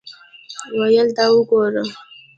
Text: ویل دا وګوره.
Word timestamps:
ویل 0.79 1.09
دا 1.17 1.25
وګوره. 1.33 1.83